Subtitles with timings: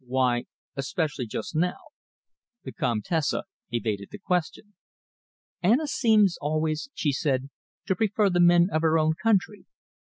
[0.03, 0.45] "Why
[0.75, 1.93] 'especially just now'?"
[2.63, 3.35] The Comtesse
[3.69, 4.73] evaded the question.
[5.61, 7.51] "Anna seemed always," she said,
[7.85, 9.67] "to prefer the men of her own country.